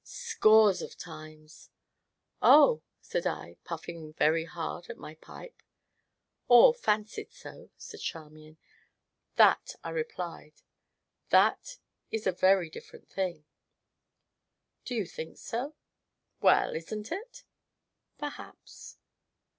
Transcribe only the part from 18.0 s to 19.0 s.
"Perhaps."